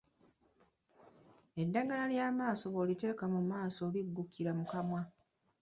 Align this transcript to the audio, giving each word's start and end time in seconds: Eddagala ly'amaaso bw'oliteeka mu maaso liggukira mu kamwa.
Eddagala 1.61 2.03
ly'amaaso 2.11 2.65
bw'oliteeka 2.73 3.25
mu 3.33 3.41
maaso 3.51 3.81
liggukira 3.93 4.51
mu 4.59 4.65
kamwa. 4.71 5.01